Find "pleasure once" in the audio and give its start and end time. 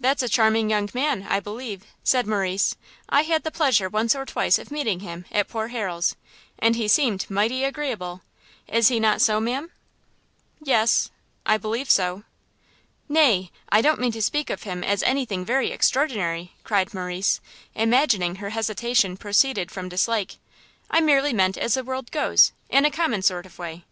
3.52-4.12